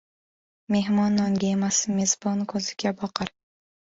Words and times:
•Mehmon 0.75 1.17
nonga 1.21 1.51
emas, 1.57 1.83
mezbon 1.99 2.41
ko‘ziga 2.53 2.95
boqar. 3.03 3.33